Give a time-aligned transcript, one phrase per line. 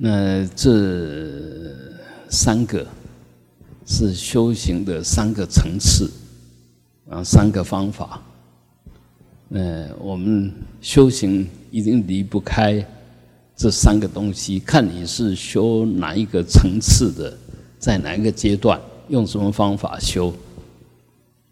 [0.00, 1.74] 那这
[2.30, 2.86] 三个
[3.84, 6.08] 是修行的三个层次，
[7.10, 8.22] 啊，三个方法。
[9.50, 12.84] 嗯，我们修行一定离不开
[13.56, 17.36] 这三个东西，看你是修哪一个层次的，
[17.78, 20.32] 在哪一个阶段，用什么方法修，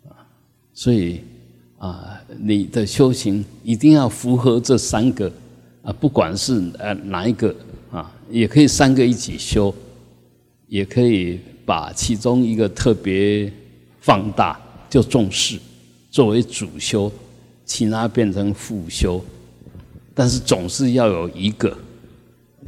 [0.05, 0.23] 啊，
[0.73, 1.23] 所以
[1.79, 5.33] 啊，你的修行一定要符合这三个，
[5.83, 7.53] 啊，不管是呃哪一个，
[8.31, 9.75] 也可以三个一起修，
[10.69, 13.53] 也可以把其中一个特别
[14.01, 15.59] 放大，就重视
[16.11, 17.11] 作为主修。
[17.65, 19.21] 其他变成副修，
[20.15, 21.77] 但是总是要有一个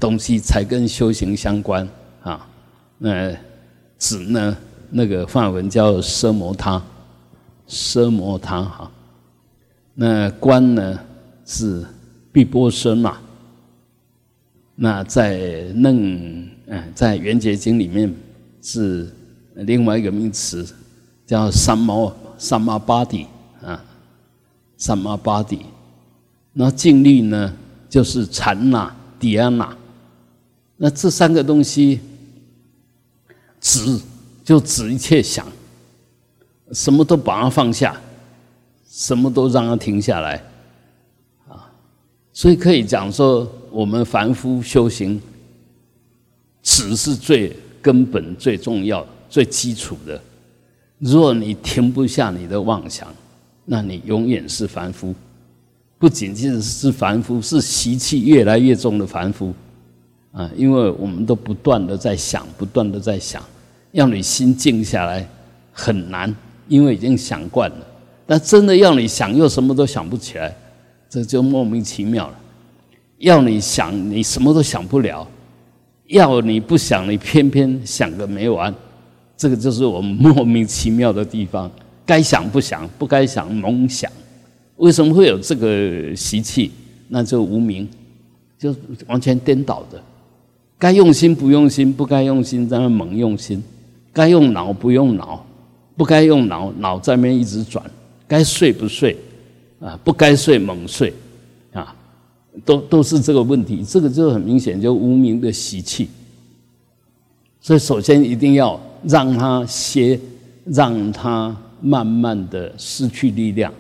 [0.01, 1.89] 东西才跟修行相关
[2.21, 2.45] 啊。
[2.99, 3.33] 那
[3.97, 4.57] 子呢？
[4.91, 6.83] 那个梵文叫奢摩他，
[7.69, 8.91] 奢摩他哈。
[9.95, 10.99] 那观呢
[11.47, 11.87] 是
[12.33, 13.17] 碧波奢那。
[14.81, 15.39] 那在
[15.75, 18.15] 楞嗯，在圆觉经里面
[18.63, 19.13] 是
[19.55, 20.65] 另外一个名词，
[21.27, 23.27] 叫三摩三摩巴底
[23.61, 23.85] 啊。
[24.77, 25.67] 三摩巴底，
[26.53, 27.53] 那静虑呢？
[27.89, 29.77] 就是禅那、迪安那。
[30.77, 31.99] 那这三个东西，
[33.61, 34.01] 止
[34.45, 35.45] 就止一切想，
[36.71, 38.01] 什么都把它放下，
[38.89, 40.41] 什么都让它停下来，
[42.39, 45.21] 所以可以讲说，我们凡夫修行，
[46.63, 50.23] 止是最根本、最重要、最基础的。
[51.01, 53.13] 若你停不下你的妄想，
[53.65, 55.13] 那你永远是凡夫，
[55.99, 59.53] 不仅仅是是凡夫，是习气越来越重的凡夫
[60.31, 60.49] 啊！
[60.57, 63.43] 因为我们都不断的在想，不断的在想，
[63.91, 65.29] 要你心静下来
[65.73, 66.33] 很难，
[66.69, 67.87] 因为已经想惯了。
[68.25, 70.57] 但真的要你想，又什么都想不起来，
[71.09, 72.35] 这就莫名其妙了。
[73.19, 75.27] 要你想，你什么都想不了；
[76.07, 78.75] 要你不想，你偏偏想个没完。
[79.37, 81.71] 这个就是我们莫名其妙的地方。
[82.05, 84.11] 该想不想，不该想猛想，
[84.77, 86.71] 为什么会有这个习气？
[87.09, 87.89] 那就无名，
[88.59, 88.75] 就
[89.07, 90.03] 完全颠倒的。
[90.79, 93.61] 该用心不用心，不该用心在那猛用心；
[94.13, 95.45] 该用脑不用脑，
[95.97, 97.85] 不该用脑脑在那边一直转。
[98.27, 99.17] 该睡不睡，
[99.81, 101.13] 啊，不该睡猛睡，
[101.73, 101.95] 啊，
[102.65, 103.85] 都都是这个问题。
[103.85, 106.09] 这个就很明显，就无名的习气。
[107.61, 110.19] 所以首先一定要让他歇，
[110.65, 111.57] 让他。
[111.81, 113.73] 慢慢的失去力量，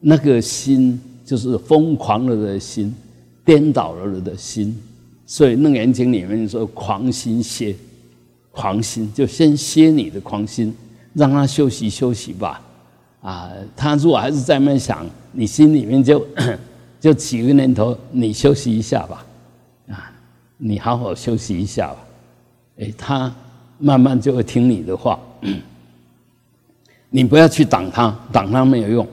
[0.00, 2.92] 那个心就是疯狂了的心，
[3.44, 4.76] 颠倒了的心。
[5.24, 7.76] 所以《楞严经》里面说：“狂心歇，
[8.50, 10.74] 狂心就先歇你的狂心，
[11.14, 12.60] 让他休息休息吧。”
[13.22, 16.26] 啊，他如果还是在那想，你心里面就
[17.00, 19.24] 就起个念头：你休息一下吧，
[19.88, 20.12] 啊，
[20.58, 21.96] 你好好休息一下吧。
[22.80, 23.32] 哎，他
[23.78, 25.18] 慢慢就会听你的话。
[27.14, 29.06] 你不要去挡他，挡他没有用，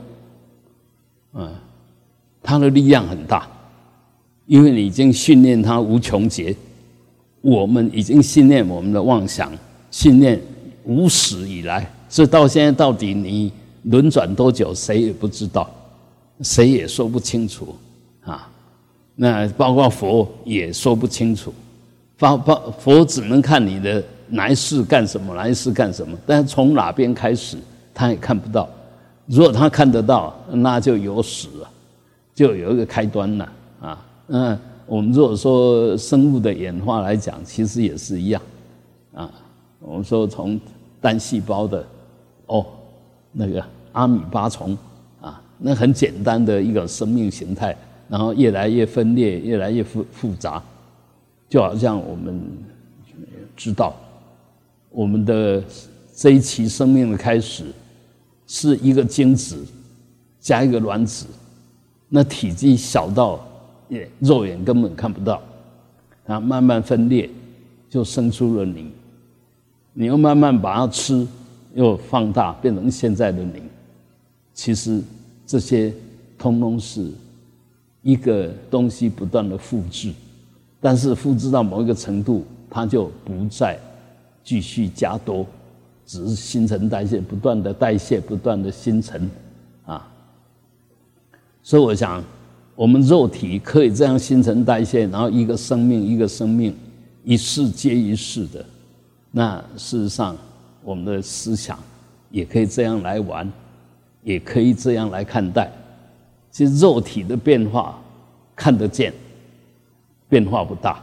[1.33, 1.53] 嗯，
[2.41, 3.47] 他的力量很大，
[4.45, 6.55] 因为你已经训练他无穷劫，
[7.41, 9.51] 我们已经训练我们的妄想，
[9.91, 10.41] 训练
[10.85, 13.51] 无始以来，所以到现在到底你
[13.83, 15.69] 轮转多久，谁也不知道，
[16.41, 17.75] 谁也说不清楚
[18.23, 18.49] 啊。
[19.15, 21.53] 那包括佛也说不清楚，
[22.17, 27.57] 佛佛佛只能看你的来世干什么，来世干什么，但是从哪边开始？
[27.93, 28.69] 他也看不到，
[29.25, 31.69] 如果他看得到，那就有始了，
[32.33, 33.51] 就有一个开端了
[33.81, 34.05] 啊。
[34.27, 38.41] 嗯，我们如果说生物的演化来讲，其实也是一样
[39.13, 39.29] 啊。
[39.79, 40.57] 我们说从
[41.01, 41.85] 单细胞的
[42.45, 42.65] 哦，
[43.31, 44.77] 那个阿米巴虫
[45.21, 47.75] 啊，那很简单的一个生命形态，
[48.07, 50.61] 然后越来越分裂，越来越复复杂，
[51.47, 52.41] 就好像我们
[53.55, 53.95] 知道
[54.89, 55.63] 我们的
[56.15, 57.65] 这一期生命的开始。
[58.51, 59.63] 是一个精子
[60.39, 61.27] 加一个卵子，
[62.07, 63.39] 那体积小到
[63.87, 65.39] 也肉眼根本看不到，
[66.25, 67.29] 啊，慢慢分裂
[67.91, 68.91] 就生出了你，
[69.93, 71.27] 你又慢慢把它吃，
[71.73, 73.61] 又放大变成现在的你。
[74.53, 75.01] 其实
[75.45, 75.93] 这些
[76.37, 77.09] 通通是
[78.01, 80.13] 一个东西不断的复制，
[80.81, 83.79] 但是复制到某一个程度，它就不再
[84.43, 85.45] 继续加多。
[86.05, 89.29] 只是新陈代谢不断的代谢，不断的新陈，
[89.85, 90.11] 啊，
[91.61, 92.23] 所以我想，
[92.75, 96.75] 我们肉体可以这样新陈代谢，然后一个生命一个生命，
[97.23, 98.65] 一世接一世的，
[99.29, 100.35] 那事实上，
[100.83, 101.77] 我们的思想
[102.31, 103.51] 也可以这样来玩，
[104.23, 105.71] 也可以这样来看待。
[106.51, 108.01] 其实肉体的变化
[108.55, 109.13] 看得见，
[110.27, 111.01] 变化不大，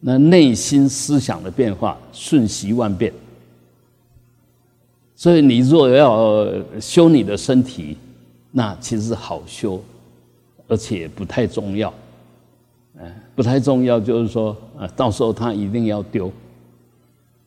[0.00, 3.12] 那内心思想的变化瞬息万变。
[5.14, 6.46] 所以你若要
[6.80, 7.96] 修你的身体，
[8.50, 9.80] 那其实好修，
[10.66, 11.94] 而且不太重要。
[12.98, 16.30] 哎，不太重要，就是说，啊，到时候他一定要丢。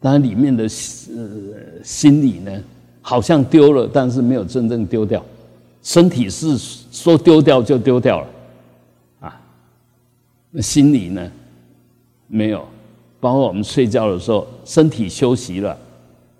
[0.05, 2.61] 但里面的呃心理呢，
[3.01, 5.25] 好像丢了，但是没有真正丢掉。
[5.81, 6.55] 身体是
[6.91, 8.27] 说丢掉就丢掉了，
[9.21, 9.41] 啊，
[10.51, 11.31] 那心理呢，
[12.27, 12.63] 没有。
[13.19, 15.75] 包括我们睡觉的时候，身体休息了。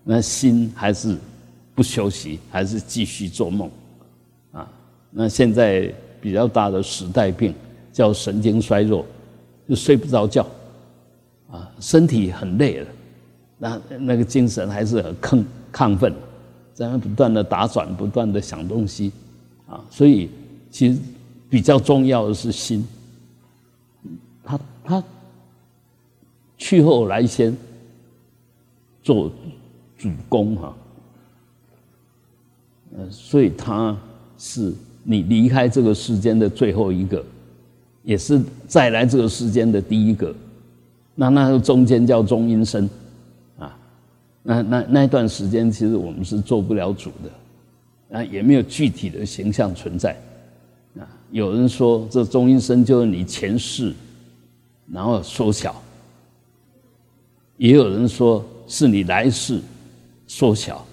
[0.03, 1.17] 那心还是
[1.73, 3.67] 不休息，还是继续做梦，
[4.51, 4.71] 啊，
[5.09, 5.91] 那现在
[6.21, 7.51] 比较大的时代病
[7.91, 9.03] 叫神经衰弱，
[9.67, 10.45] 就睡不着觉，
[11.49, 12.87] 啊，身体很累了，
[13.57, 16.13] 那那个精神还是很亢亢奋，
[16.73, 19.11] 在那不断的打转，不断的想东西，
[19.67, 20.29] 啊，所以
[20.69, 20.99] 其实
[21.49, 22.87] 比较重要的是心，
[24.43, 25.03] 他他
[26.57, 27.55] 去后来先
[29.03, 29.31] 做。
[29.97, 30.75] 主公哈，
[32.97, 33.97] 呃，所以他
[34.37, 34.71] 是
[35.03, 37.23] 你离开这个世间的最后一个，
[38.03, 40.35] 也是再来这个世间的第一个。
[41.15, 42.87] 那那个中间叫中阴身，
[44.47, 50.15] 那那那一段时间其实我们是做不了主的，啊，也没有具体的形象存在。
[50.99, 53.91] 啊，有人说这中阴身就是你前世，
[54.91, 55.71] 然后缩小；
[57.57, 59.59] 也有人说是你来世。
[60.27, 60.83] 缩小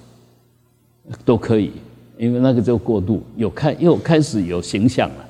[1.25, 1.73] 都可以，
[2.19, 5.27] 因为那个叫过渡，有开又开始有形象了。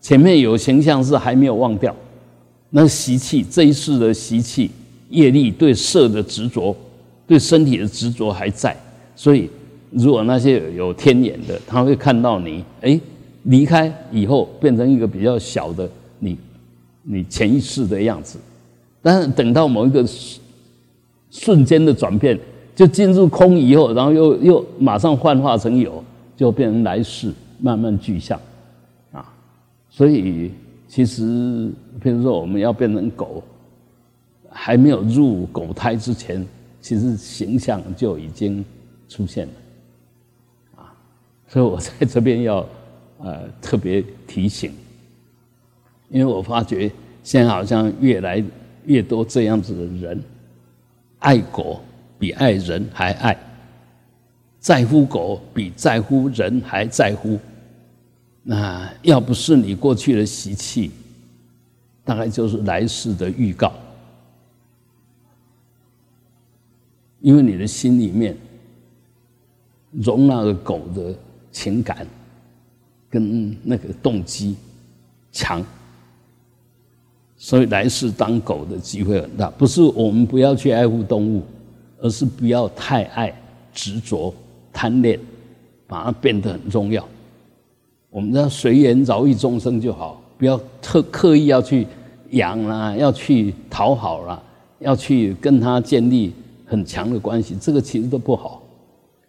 [0.00, 1.92] 前面有形象是还没有忘掉，
[2.70, 4.70] 那习气这一世的习气
[5.10, 6.74] 业力对色的执着，
[7.32, 8.76] 对身体的执着还在。
[9.16, 9.48] 所以，
[9.90, 13.00] 如果那些有天眼的，他会看到你，哎，
[13.44, 15.88] 离开以后变成一个比较小的
[16.18, 16.36] 你，
[17.02, 18.38] 你前一世的样子。
[19.00, 20.06] 但是等到某一个
[21.30, 22.38] 瞬间的转变。
[22.74, 26.02] 就进入空以后，然后又又马上幻化成有，
[26.34, 27.30] 就变成来世
[27.60, 28.40] 慢慢具象，
[29.12, 29.30] 啊，
[29.90, 30.50] 所以
[30.88, 31.70] 其实，
[32.02, 33.42] 比如说我们要变成狗，
[34.48, 36.44] 还没有入狗胎之前，
[36.82, 38.62] 其实形象就已经
[39.08, 39.52] 出现了，
[40.76, 40.92] 啊，
[41.48, 42.66] 所以我在这边要
[43.18, 44.74] 呃特别提醒，
[46.10, 46.92] 因为我发觉
[47.22, 48.44] 现在好像越来
[48.84, 50.22] 越多这样子的人
[51.20, 51.80] 爱狗。
[52.18, 53.36] 比爱人还爱，
[54.60, 57.36] 在乎狗比在乎人还在乎。
[58.44, 60.92] 那要不是你过去的习气，
[62.04, 63.72] 大概就是来世的预告。
[67.22, 68.36] 因为你的心里面
[69.92, 71.14] 容纳了狗的
[71.50, 72.06] 情感
[73.08, 74.54] 跟那个动机
[75.32, 75.64] 强，
[77.38, 79.48] 所以来世当狗的机会很大。
[79.50, 81.42] 不是我们不要去爱护动物。
[82.04, 83.32] 而是不要太爱
[83.72, 84.34] 执着
[84.72, 85.16] 贪恋，
[85.86, 87.08] 把它变得很重要。
[88.10, 91.86] 我们要随缘饶益众生就好，不要特刻意要去
[92.30, 94.42] 养啦，要去讨好啦，
[94.80, 96.32] 要去跟他建立
[96.72, 98.62] 很强的关系，这个其实都不好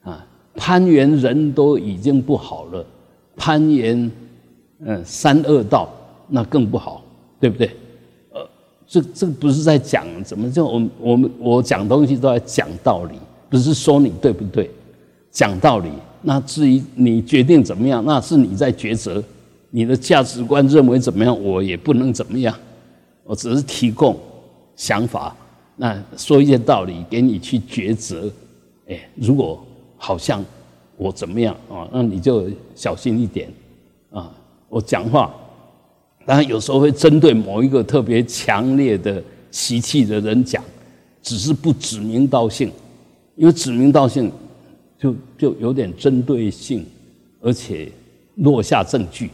[0.01, 0.25] 啊。
[0.56, 2.86] 攀缘人都已经不好了，
[3.36, 4.10] 攀缘
[4.80, 5.90] 嗯三恶道
[6.30, 7.04] 那更不好，
[7.42, 7.69] 对不对？
[8.31, 8.48] 呃
[8.88, 13.16] 这这不是在讲怎么就我我们我讲东西都在讲道理，
[13.50, 14.71] 不是说你对不对，
[15.30, 15.90] 讲道理。
[16.21, 19.21] 那至于你决定怎么样，那是你在抉择，
[19.71, 22.56] 你的价值观认为怎么样，我也不能怎么样，
[23.26, 24.18] 我只是提供
[24.78, 25.35] 想法，
[25.75, 28.31] 那说一些道理给你去抉择。
[28.87, 29.65] 哎，如果
[29.97, 30.44] 好像
[30.97, 33.49] 我怎么样啊，那你就小心一点
[34.11, 34.31] 啊，
[34.69, 35.33] 我讲话。
[36.25, 40.63] 当然，有时候会针对某一个特别强烈的习气的人讲，
[41.21, 42.71] 只是不指名道姓，
[43.35, 44.31] 因为指名道姓
[44.97, 46.85] 就就有点针对性，
[47.42, 47.92] 而且
[48.35, 49.30] 落下证据。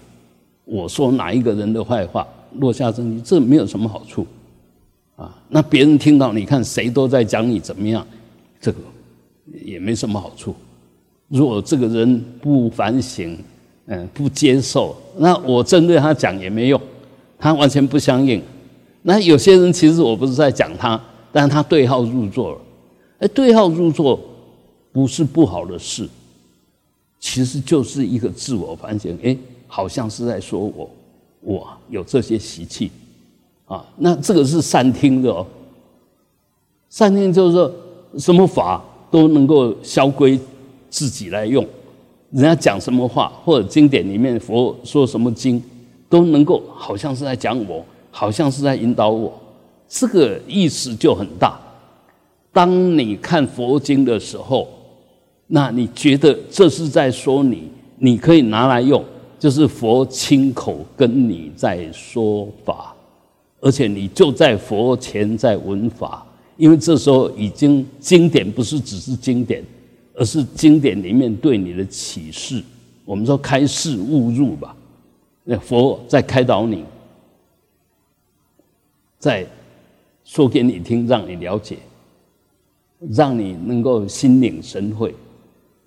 [0.65, 4.25] 我说哪一个人的坏话，落下证据，这没有什么好处
[5.19, 5.37] 啊。
[5.49, 8.05] 那别人听到，你看谁都在讲你怎么样，
[8.61, 8.79] 这个
[9.63, 10.55] 也没什么好处。
[11.27, 13.37] 如果这个人不反省，
[13.85, 16.81] 嗯，不接受，那我针对他讲也没用，
[17.37, 18.41] 他完全不相应。
[19.01, 20.99] 那有些人其实我不是在讲他，
[21.31, 22.61] 但他对号入座了。
[23.19, 24.19] 哎，对号入座
[24.91, 26.07] 不是不好的事，
[27.19, 29.17] 其实就是一个自我反省。
[29.23, 29.35] 哎，
[29.67, 30.89] 好像是在说我，
[31.41, 32.91] 我有这些习气
[33.69, 33.85] 啊。
[33.95, 35.47] 那这个是善听的哦，
[36.89, 37.71] 善听就是说
[38.17, 40.37] 什么法都能够消归
[40.89, 41.65] 自己来用。
[42.31, 45.63] 人家讲什么话，或者经典里面佛说什么经，
[46.07, 49.33] 都能够好像是在讲我，好像是在引导我，
[49.87, 51.59] 这个意思就很大。
[52.51, 54.67] 当你看佛经的时候，
[55.47, 59.03] 那你觉得这是在说你，你可以拿来用，
[59.39, 62.95] 就是佛亲口跟你在说法，
[63.61, 66.25] 而且你就在佛前在闻法，
[66.57, 69.63] 因为这时候已经经典不是只是经典，
[70.13, 72.63] 而是经典里面对你的启示。
[73.05, 74.75] 我们说开示误入吧，
[75.43, 76.83] 那佛在开导你，
[79.17, 79.45] 在
[80.23, 81.77] 说给你听，让你了解，
[83.09, 85.13] 让你能够心领神会，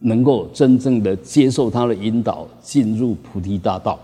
[0.01, 3.99] 能够真正的接受他的引导，进入菩提大道，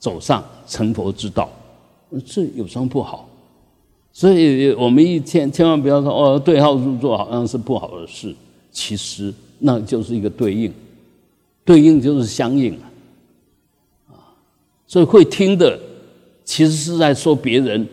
[0.00, 1.48] 走上成佛之道，
[2.20, 3.28] 这有什么不好？
[4.12, 8.34] 所以我们一千千万不要说哦，对号入座好像是不好的事，
[8.70, 10.72] 其实那就是一个对应。
[11.64, 12.74] 对应就是相应
[14.08, 14.18] 啊，
[14.86, 15.78] 所以会听的
[16.44, 17.86] 其实是在说别人，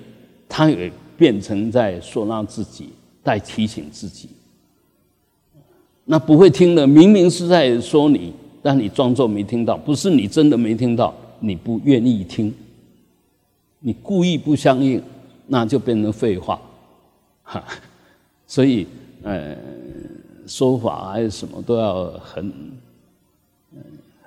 [0.50, 2.90] 他也变成在说他自己，
[3.24, 4.28] 在提醒自己。
[6.04, 8.34] 那不会听的，明明是在说你，
[8.64, 12.52] 但你装作没听到，不是你真的没听到，你不愿意听，
[13.80, 15.02] 你故意不相应，
[15.48, 16.62] 那就变成废话，
[17.44, 17.64] 哈。
[18.48, 18.88] 所以，
[19.24, 19.56] 呃，
[20.48, 22.54] 说法还是什么都要很。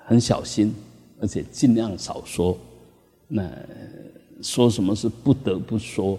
[0.04, 0.74] 很小心，
[1.20, 2.58] 而且尽量少说。
[3.28, 3.48] 那
[4.42, 6.18] 说什么是不得不说，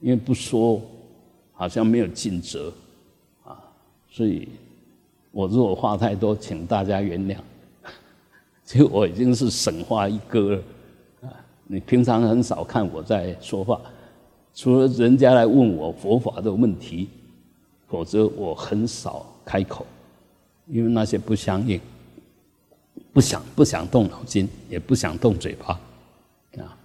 [0.00, 0.80] 因为不说
[1.52, 2.72] 好像没有尽责
[3.44, 3.58] 啊。
[4.08, 4.48] 所以
[5.30, 7.36] 我如果话太多，请大家原谅。
[8.64, 10.62] 其实我已经是神话一哥了！
[11.66, 13.80] 你平常很少看我在说话，
[14.54, 17.08] 除了人家来问我佛法的问题，
[17.88, 19.86] 否则我很少开口，
[20.66, 21.80] 因为那些不相应。
[23.12, 25.78] 不想不想动脑筋，也不想动嘴巴，
[26.58, 26.76] 啊，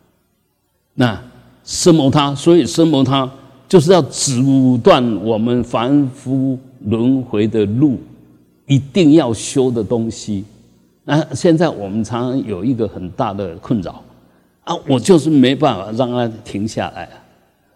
[0.94, 1.20] 那
[1.64, 3.32] 生谋他，所以生谋他
[3.68, 7.98] 就是要阻断我们凡夫轮回的路，
[8.68, 10.46] 一定要修的东西。
[11.04, 14.04] 那现在我们常常有一个很大的困扰
[14.70, 17.24] 啊，我就是没办法让他停下来啊，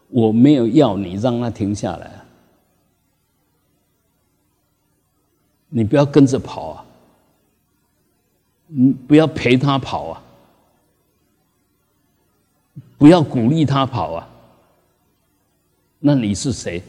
[0.10, 2.26] 我没有要你让他停下来啊，
[5.70, 6.86] 你不要跟着跑啊。
[8.76, 10.24] 嗯，不要陪他跑啊！
[12.98, 14.30] 不要鼓励他跑啊！
[16.00, 16.82] 那你是谁？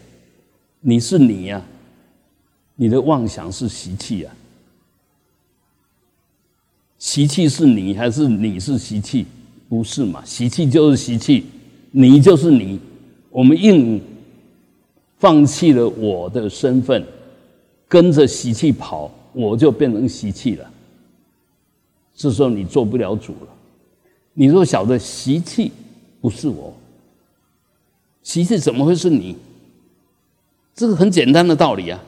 [0.81, 1.63] 你是你呀！
[2.77, 4.31] 你的妄想是习气呀！
[6.99, 9.27] 习气是你还是你是习气？
[9.75, 10.23] 不是嘛？
[10.25, 11.45] 习气就是习气，
[11.91, 12.79] 你就是你。
[13.29, 14.01] 我们硬
[15.19, 17.05] 放弃了我的身份，
[17.89, 20.71] 跟着习气跑，我就变成习气了。
[22.15, 23.49] 这时候你做不了主了。
[24.33, 25.73] 你若晓得习气
[26.21, 26.73] 不是我，
[28.23, 29.35] 习气怎么会是你？
[30.73, 32.01] 这个很简单的道理啊，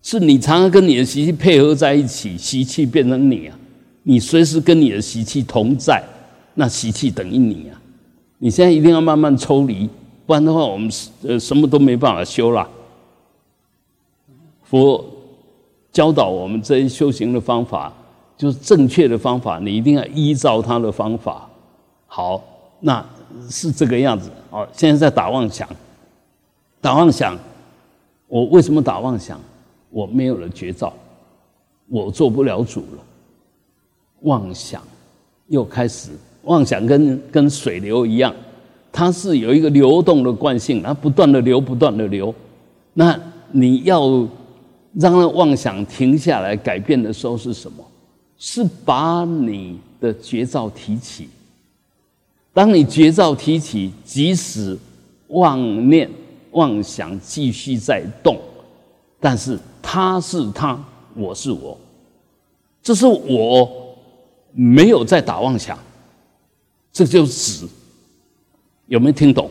[0.00, 3.58] 是你常常跟你的习气配合在一起，习气变成你啊。
[4.04, 6.02] 你随时跟你的习气同在，
[6.54, 7.80] 那习气等于你啊。
[8.38, 9.88] 你现在一定要慢慢抽离，
[10.26, 10.90] 不然的话，我们
[11.22, 12.68] 呃什么都没办法修了。
[14.62, 15.04] 佛
[15.92, 17.92] 教导我们这些修行的方法。
[18.36, 21.48] 就是正确的方法，你一定要依照他的方法。
[22.08, 22.42] 好，
[22.80, 23.02] 那
[23.48, 24.28] 是这个样子。
[24.50, 25.68] 哦，现在在打妄想，
[26.80, 27.38] 打妄想。
[28.26, 29.40] 我为什么打妄想？
[29.88, 30.92] 我没有了绝招，
[31.86, 33.04] 我做不了主了。
[34.22, 34.82] 妄想
[35.46, 36.10] 又开始，
[36.44, 38.34] 妄想跟跟水流一样，
[38.92, 42.34] 它是有一个流动的惯性，它不断的流，不断的流。
[42.94, 43.18] 那
[43.50, 44.08] 你要
[44.92, 47.84] 让那妄想停下来，改变的时候是什么？
[48.36, 51.28] 是把你的绝招提起。
[52.52, 54.76] 当你绝招提起，即使
[55.28, 56.08] 妄念、
[56.50, 58.38] 妄想继续在动，
[59.18, 60.78] 但是他是他，
[61.14, 61.76] 我是我，
[62.82, 63.96] 这是我
[64.52, 65.78] 没有在打妄想，
[66.94, 67.68] 这就是止。
[68.86, 69.50] 有没有听懂？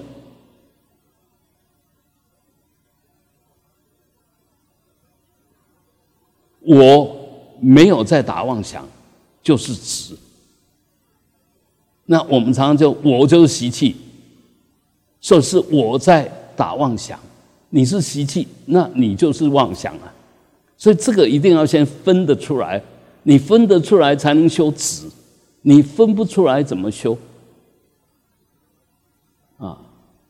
[6.61, 7.19] 我。
[7.65, 8.85] 没有在打妄想，
[9.41, 10.17] 就是止。
[12.05, 13.95] 那我们常常就我就是习气，
[15.21, 17.17] 说是我在打妄想，
[17.69, 20.13] 你是习气，那你就是妄想啊。
[20.77, 22.83] 所以这个一定要先分得出来，
[23.21, 25.09] 你分得出来才能修止，
[25.61, 27.17] 你分不出来怎么修？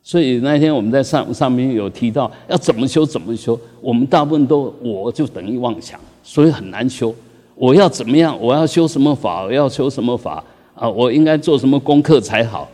[0.03, 5.99] 所以那天我们在上上面有提到要怎么修怎么修，我们大部分都我就等于妄想。
[6.21, 7.13] 所以很难修。
[7.55, 8.37] 我要怎么样？
[8.41, 9.43] 我要修什么法？
[9.43, 10.43] 我要修什么法？
[10.75, 12.67] 啊，我应该做什么功课才好？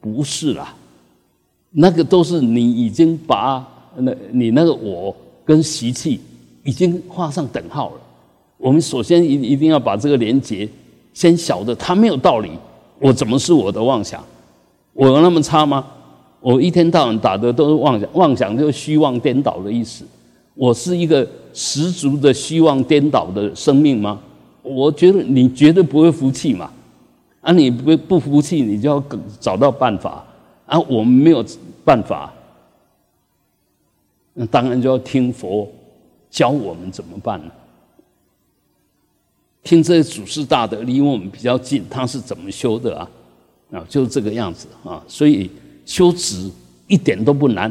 [0.00, 0.74] 不是啦，
[1.70, 3.66] 那个都是你已经把
[3.96, 5.14] 那你那个我
[5.44, 6.20] 跟习气
[6.62, 7.96] 已经画上等号了。
[8.58, 10.68] 我们首先一一定要把这个连接
[11.14, 12.50] 先晓得它没有道理。
[13.00, 14.22] 我怎么是我的妄想？
[14.92, 15.86] 我有那么差吗？
[16.42, 20.04] 我一天到晚打的都是妄想，妄想就是虚妄颠倒的意思。
[20.54, 24.20] 我是一个十足的虚妄颠倒的生命吗？
[24.62, 26.70] 我觉得你绝对不会服气嘛。
[27.40, 29.02] 啊，你不不服气，你就要
[29.40, 30.24] 找到办法。
[30.66, 31.44] 啊，我们没有
[31.84, 32.32] 办法，
[34.34, 35.68] 那当然就要听佛
[36.30, 37.52] 教我们怎么办了。
[39.64, 43.10] 听这些祖师大德离我们比较近，他是怎么修的啊？
[43.72, 45.02] 啊，就是这个样子啊。
[45.06, 45.50] 所以
[45.92, 46.50] 修止
[46.86, 47.70] 一点都不难，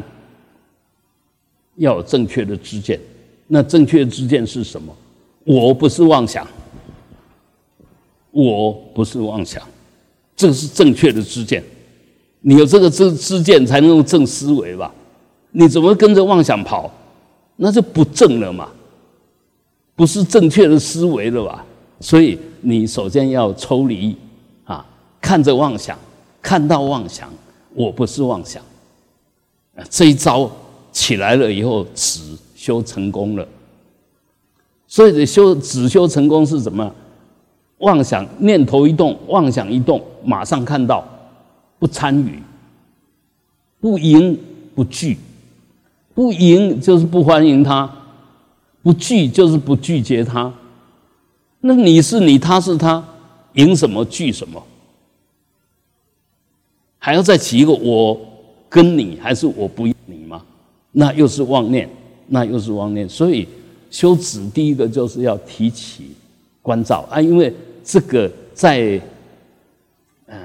[1.74, 3.00] 要有正确的知见。
[3.48, 4.94] 那正确的知见是什么？
[5.42, 6.46] 我不是妄想，
[8.30, 9.60] 我不是妄想，
[10.36, 11.64] 这是正确的知见。
[12.42, 14.94] 你有这个知知见，才能用正思维吧？
[15.50, 16.88] 你怎么跟着妄想跑？
[17.56, 18.68] 那就不正了嘛，
[19.96, 21.66] 不是正确的思维了吧？
[21.98, 24.16] 所以你首先要抽离
[24.62, 24.86] 啊，
[25.20, 25.98] 看着妄想，
[26.40, 27.28] 看到妄想，
[27.74, 28.62] 我不是妄想。
[29.88, 30.50] 这一招
[30.92, 32.20] 起来了以后，止
[32.54, 33.46] 修成功了。
[34.86, 36.94] 所以的修止修成功是什么？
[37.78, 41.04] 妄想念头一动，妄想一动，马上看到，
[41.78, 42.40] 不参与，
[43.80, 44.38] 不迎
[44.74, 45.18] 不拒，
[46.14, 47.90] 不迎就是不欢迎他，
[48.82, 50.52] 不拒就是不拒绝他。
[51.60, 53.02] 那你是你，他是他，
[53.54, 54.62] 赢什么惧什么？
[57.04, 58.16] 还要再起一个我
[58.68, 60.44] 跟你，还是我不你吗？
[60.92, 61.90] 那又是妄念，
[62.28, 63.08] 那又是妄念。
[63.08, 63.48] 所以
[63.90, 66.12] 修止第一个就是要提起
[66.62, 69.00] 关照啊，因为这个在
[70.26, 70.38] 嗯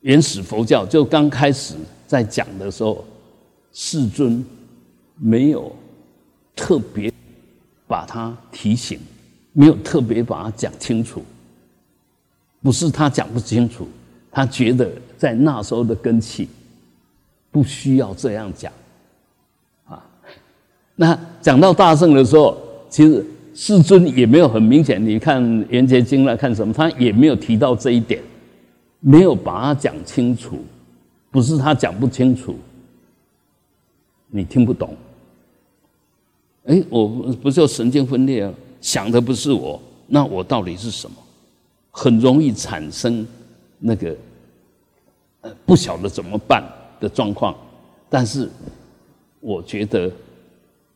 [0.00, 3.04] 原始佛教就刚开始在讲的时候，
[3.72, 4.44] 世尊
[5.14, 5.70] 没有
[6.56, 7.12] 特别
[7.86, 8.98] 把它提醒。
[9.56, 11.22] 没有特别把它讲清楚，
[12.60, 13.86] 不是他讲不清楚，
[14.32, 14.90] 他觉得
[15.24, 16.46] 在那时候的根器
[17.50, 18.70] 不需要这样讲，
[19.86, 20.04] 啊，
[20.96, 22.60] 那讲到大圣的时候，
[22.90, 28.22] 其实世尊也没有很明显，你看《圆觉经》来看什么，他也没有提到这一点，
[29.00, 30.58] 没有把它讲清楚，
[31.30, 32.54] 不是他讲不清楚，
[34.28, 34.94] 你听不懂，
[36.66, 38.52] 哎，我不是神经分裂啊。
[38.82, 41.16] 想的不是我，那我到底是什么？
[41.90, 43.26] 很容易产生
[43.78, 44.14] 那个
[45.66, 46.62] 不晓得怎么办
[47.00, 47.54] 的状况。
[48.08, 48.48] 但是
[49.40, 50.10] 我觉得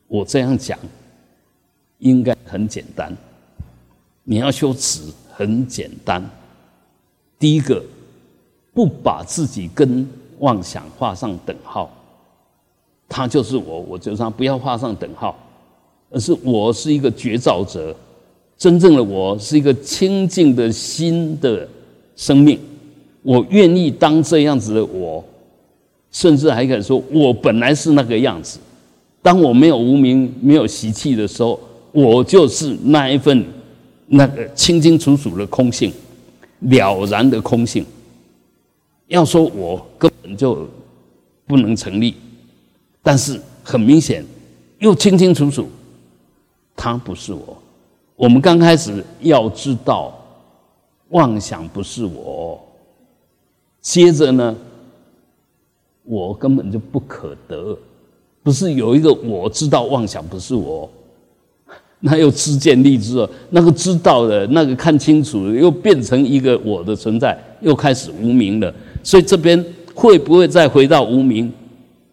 [0.07, 0.77] 我这样讲
[1.99, 3.15] 应该很简单。
[4.23, 6.23] 你要修持很简单。
[7.37, 7.83] 第一个，
[8.73, 10.07] 不把自己跟
[10.39, 11.89] 妄想画上等号，
[13.07, 15.37] 他就是我，我就让不要画上等号。
[16.11, 17.95] 而是我是一个觉照者，
[18.57, 21.67] 真正的我是一个清净的心的
[22.15, 22.59] 生命，
[23.21, 25.23] 我愿意当这样子的我，
[26.11, 28.59] 甚至还可以说我本来是那个样子。
[29.21, 31.59] 当我没有无名、没有习气的时候，
[31.91, 33.45] 我就是那一份
[34.07, 35.91] 那个清清楚楚的空性，
[36.61, 37.85] 了然的空性。
[39.07, 40.67] 要说我根本就
[41.45, 42.15] 不能成立，
[43.03, 44.23] 但是很明显
[44.79, 45.67] 又清清楚楚。
[46.75, 47.57] 他不是我，
[48.15, 50.17] 我们刚开始要知道，
[51.09, 52.63] 妄想不是我。
[53.81, 54.55] 接着呢，
[56.03, 57.77] 我根本就不可得，
[58.43, 60.89] 不是有一个我知道妄想不是我，
[62.01, 68.73] 那又知见立知了，那个知道的那个看清楚，又变成一个我的存在，又开始无名了。
[69.03, 69.63] 所以这边
[69.93, 71.51] 会不会再回到无名，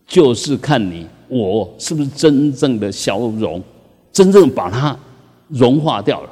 [0.07, 3.62] 就是看你我是不是真正的消融。
[4.12, 4.98] 真正把它
[5.48, 6.31] 融化掉了，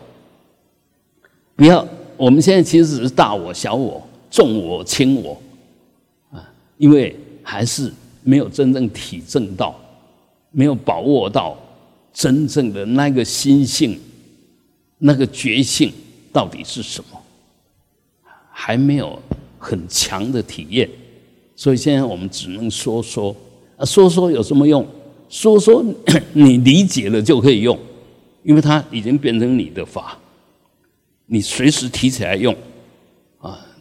[1.55, 1.87] 不要。
[2.17, 4.03] 我们现在其实只是大我、小我、
[4.35, 5.41] 重我、轻我，
[6.33, 7.93] 啊，因为还是
[8.25, 9.79] 没有真正体证到，
[10.51, 11.57] 没有把握到
[12.13, 13.97] 真正的那个心性、
[14.99, 15.93] 那个觉性
[16.33, 17.23] 到底是什么，
[18.51, 19.17] 还没有
[19.57, 20.91] 很强的体验，
[21.55, 23.33] 所以现在我们只能说说，
[23.77, 24.85] 啊，说说有什么用？
[25.29, 25.85] 说说
[26.35, 27.79] 你理解了就可以用，
[28.43, 30.19] 因为它已经变成你的法，
[31.27, 32.53] 你随时提起来用，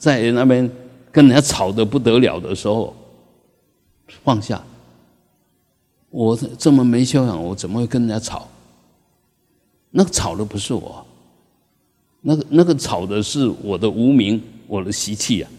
[0.04, 0.70] 在那边
[1.14, 2.94] 跟人家吵得不得了的时候，
[4.22, 4.62] 放下。
[6.10, 8.46] 我这么没修养，我怎么会跟人家吵？
[9.92, 11.06] 那个吵的不是我，
[12.20, 15.50] 那个那个吵的是我的无名，我的习气啊！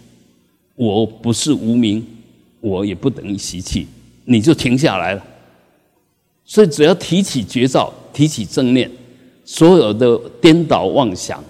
[0.74, 2.07] 我不是无名，
[2.61, 3.88] 我也不等于习气，
[4.26, 5.24] 你就停下来了。
[6.44, 8.90] 所以只要提起绝招，提起正念，
[9.42, 11.42] 所有的颠倒妄想，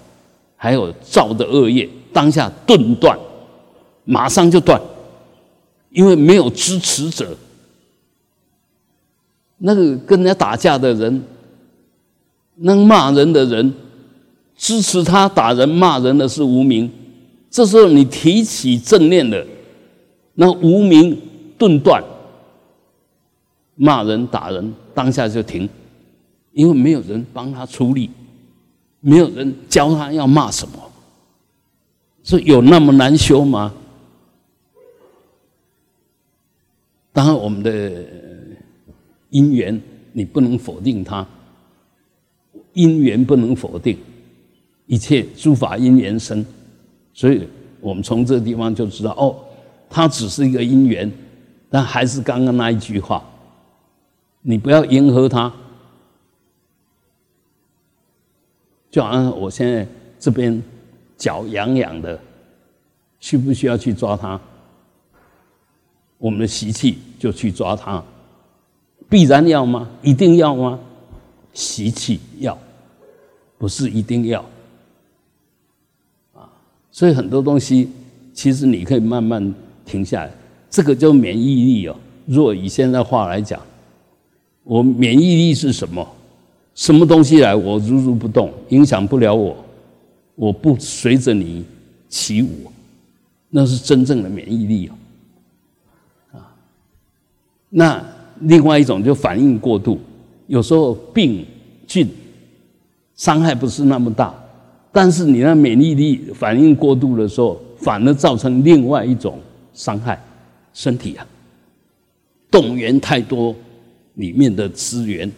[0.55, 3.19] 还有造的恶业，当下顿断，
[4.05, 4.81] 马上就断，
[5.89, 7.35] 因为没有支持者。
[9.57, 11.21] 那个跟人家打架的人，
[12.55, 13.73] 那骂人的人，
[14.55, 16.89] 支持他打人骂人的是无名。
[17.49, 19.45] 这时候你提起正念的，
[20.35, 21.19] 那无名
[21.57, 22.01] 顿断，
[23.75, 25.67] 骂人打人当下就停，
[26.53, 28.09] 因为没有人帮他出力，
[29.01, 30.73] 没有人教他要骂什么，
[32.25, 33.73] 说有那么难修吗？
[37.13, 38.03] 当然我们的。
[39.31, 39.81] 因缘，
[40.13, 41.27] 你不能否定它。
[42.71, 43.97] 因缘不能否定，
[44.85, 46.45] 一切诸法因缘生，
[47.13, 47.45] 所以
[47.81, 49.35] 我们从这个地方就知道，哦，
[49.89, 51.11] 它只是一个因缘，
[51.69, 53.21] 但还是刚刚那一句话，
[54.41, 55.51] 你不要迎合它。
[58.89, 59.85] 就好像我现在
[60.17, 60.63] 这边
[61.17, 62.19] 脚痒痒的，
[63.19, 64.39] 需不需要去抓它？
[66.17, 68.03] 我们的习气就去抓它。
[69.09, 69.89] 必然要吗？
[70.01, 70.79] 一定要吗？
[71.53, 72.57] 习气要，
[73.57, 74.43] 不是一定要。
[76.33, 76.49] 啊，
[76.91, 77.89] 所以很多东西
[78.33, 79.53] 其实你可以慢慢
[79.85, 80.31] 停下来。
[80.69, 81.95] 这个叫免疫力哦。
[82.25, 83.61] 若以现在话来讲，
[84.63, 86.05] 我免疫力是什么？
[86.73, 89.55] 什么东西来我如如不动，影响不了我，
[90.35, 91.65] 我不随着你
[92.07, 92.71] 起舞，
[93.49, 94.93] 那是真正的免疫力哦。
[96.37, 96.55] 啊，
[97.69, 98.05] 那。
[98.41, 99.97] 另外一种就反应过度，
[100.47, 101.45] 有时候病
[101.87, 102.05] 菌
[103.15, 104.35] 伤害不是那么大，
[104.91, 109.39] 但是你那免疫力反应过度的时候，反而造成另外一种
[109.73, 110.21] 伤害，
[110.73, 111.25] 身体啊，
[112.51, 113.55] 动员太多
[114.15, 115.31] 里面的资源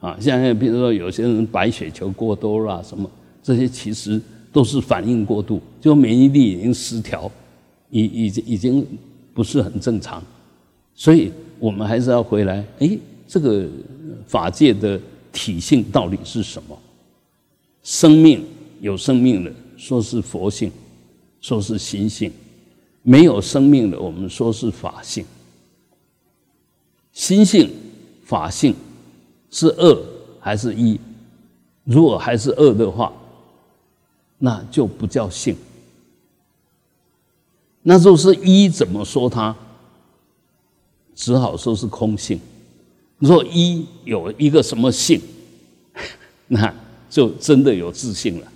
[0.00, 3.10] 啊，像比如说有些人白血球过多啦，什么
[3.42, 4.20] 这些其实
[4.52, 7.30] 都是反应过度，就免疫力已经失调，
[7.90, 8.86] 已已经已经
[9.34, 10.22] 不是很正常，
[10.94, 11.32] 所以。
[11.62, 13.68] 我们还是要回来，哎，这个
[14.26, 15.00] 法界的
[15.32, 16.76] 体性到底是什么？
[17.84, 18.44] 生命
[18.80, 20.72] 有生命的，说是佛性，
[21.40, 22.32] 说是心性；
[23.04, 25.24] 没有生命的，我们说是法性。
[27.12, 27.70] 心性、
[28.24, 28.74] 法性
[29.48, 30.02] 是恶
[30.40, 30.98] 还是一？
[31.84, 33.12] 如果还是恶的话，
[34.44, 35.56] 那就不叫性。
[37.80, 39.54] 那就是一，怎么说它？
[41.14, 42.40] 只好说是空性。
[43.18, 45.20] 若一有一个什么性，
[46.48, 46.74] 那
[47.08, 48.52] 就真的有自信了。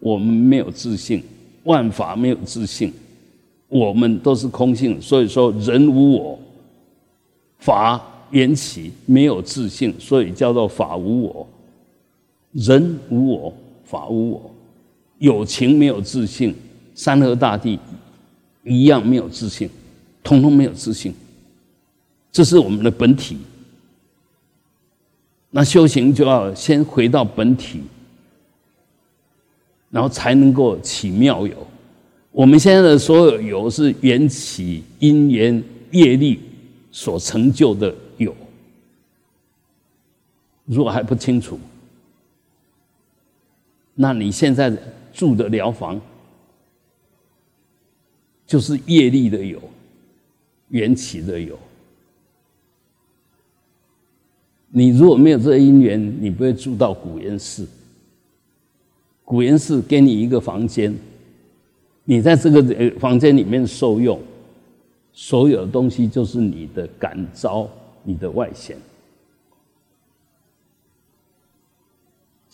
[0.00, 1.22] 我们没有自信，
[1.62, 2.92] 万法没有自信，
[3.68, 5.00] 我们都是空性。
[5.00, 6.38] 所以说，人无我，
[7.60, 11.46] 法缘起没有自信，所以叫做法无我。
[12.50, 14.50] 人无我，法无我，
[15.18, 16.54] 有情没有自信，
[16.94, 17.78] 山河大地
[18.64, 19.68] 一样没有自信，
[20.22, 21.14] 通通没有自信。
[22.32, 23.38] 这是我们的本体，
[25.50, 27.80] 那修行就要先回到本体，
[29.90, 31.66] 然后才能够起妙有。
[32.30, 36.38] 我们现在的所有有是缘起因缘业力
[36.92, 38.36] 所成就的有，
[40.66, 41.58] 如果还不清楚，
[43.94, 44.70] 那你现在
[45.16, 45.98] 住的疗房
[48.46, 49.60] 就是业力的有，
[50.68, 51.58] 缘起的有。
[54.68, 57.66] 你如果没有这因缘，你不会住到古岩寺。
[59.24, 60.94] 古岩寺给你一个房间，
[62.04, 64.20] 你在这个房间里面受用，
[65.14, 67.66] 所有的东西就是你的感召，
[68.04, 68.76] 你的外显。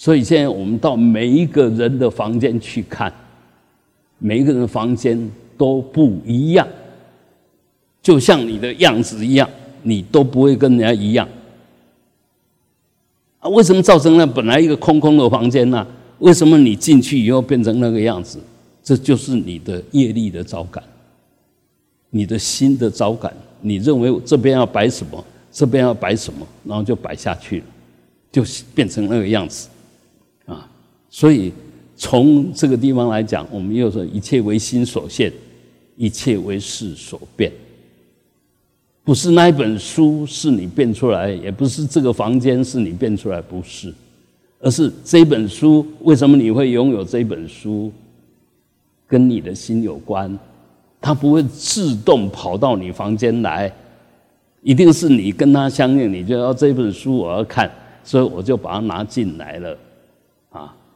[0.02, 3.12] 所以现在我们到每一个人的房间去看，
[4.18, 6.66] 每一个人的房间都不一样，
[8.02, 9.48] 就像你的样子一样，
[9.84, 11.28] 你都不会跟人家一样。
[13.38, 15.86] 啊，为什么造成了本来一个空空的房间呢？
[16.18, 18.40] 为什么你进去以后变成那个样子？
[18.82, 20.82] 这就是你的业力的招感，
[22.10, 23.32] 你的心的招感。
[23.60, 27.66] 你认为这边要摆什么，这边要摆什么，然后就摆下去了，
[28.32, 28.42] 就
[28.74, 29.68] 变成那个样子。
[31.12, 31.52] 所以
[31.94, 35.30] 从这个地方来讲，我们又说一切为心所现，
[35.94, 37.52] 一切为事所变。
[39.04, 43.92] 不是那一本书是你变出来，也不是这个房间是你变出来，不是，
[44.58, 47.92] 而是这本书为什么你会拥有这本书，
[49.06, 50.38] 跟你的心有关，
[50.98, 53.70] 它不会自动跑到你房间来，
[54.62, 57.70] 一定是你跟他相应，你就要这本书我要看，
[58.02, 59.76] 所以我就把它拿进来了，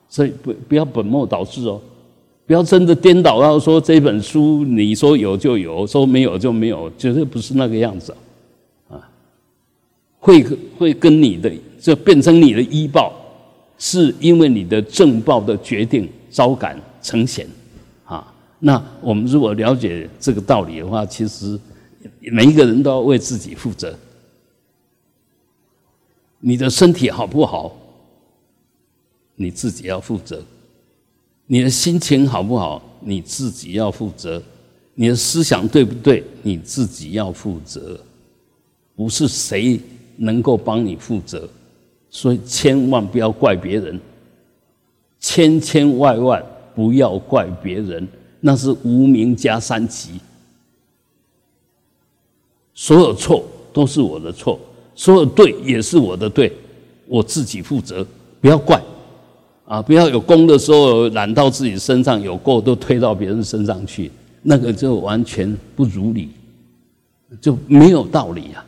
[0.09, 1.81] 所以不不要本末倒置哦，
[2.47, 8.15] 不要真的颠倒到说这本书你说有就有，说没有就没有，绝对不是那个样子，
[8.89, 9.09] 啊，
[10.19, 10.43] 会
[10.79, 13.13] 会跟你的就变成你的医报，
[13.79, 17.47] 是因为你的正报的决定招感成显。
[18.59, 21.61] 那我们如果了解这个道理的话，其实
[22.33, 23.95] 每一个人都要为自己负责。
[26.41, 27.77] 你的身体好不好，
[29.37, 30.39] 你自己要负责；
[31.47, 34.41] 你的心情好不好，你自己要负责；
[34.95, 38.01] 你的思想对不对，你自己要负责。
[38.97, 39.79] 不是谁
[40.17, 41.49] 能够帮你负责，
[42.11, 44.01] 所以千万不要怪别人，
[45.21, 46.45] 千千万万
[46.75, 48.09] 不要怪别人。
[48.39, 50.21] 那是无名加三级，
[52.75, 54.61] 所有错都是我的错，
[54.95, 56.53] 所有对也是我的对，
[57.07, 58.07] 我自己负责，
[58.41, 58.81] 不要怪，
[59.67, 64.11] 啊，不要有功的时候揽到自己身上，有过都推到别人身上去，
[64.43, 66.31] 那个就完全不如理，
[67.41, 68.65] 就没有道理呀，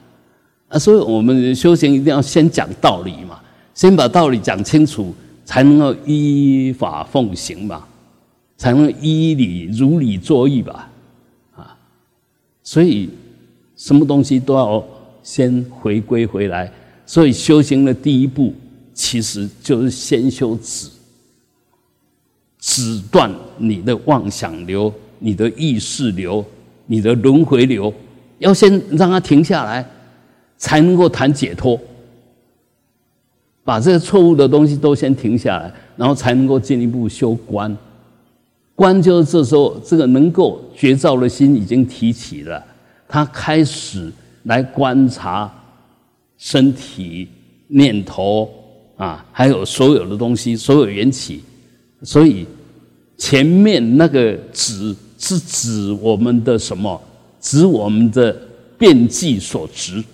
[0.69, 3.41] 啊，所以我们修行一定要先讲道理嘛，
[3.75, 7.85] 先把道理讲清楚，才能够依法奉行嘛。
[8.61, 10.91] 才能依理如理作义吧，
[11.55, 11.79] 啊，
[12.65, 13.09] 所以
[13.77, 14.85] 什么东西都要
[15.23, 16.69] 先回归回来。
[17.07, 18.53] 所以修行的第一步，
[18.99, 20.89] 其实就是先修止，
[22.59, 26.45] 止断你的妄想流、你的意识流、
[26.87, 27.95] 你的轮回流，
[28.41, 29.89] 要先让它停下来，
[30.57, 31.81] 才能够谈解脱。
[33.63, 37.75] 把这个错误的东西都先停下来，然后才能够进一步修观。
[38.75, 42.65] 观就是这时候，这个能够觉照的心已经提起了，
[43.07, 45.49] 他开始来观察
[46.37, 47.29] 身体、
[47.69, 48.51] 念头
[48.99, 51.43] 啊，还有所有的东西，所有缘起。
[52.03, 52.47] 所以
[53.17, 57.01] 前面那个指是指我们的什么？
[57.41, 58.37] 指我们的
[58.77, 60.05] 变计所执，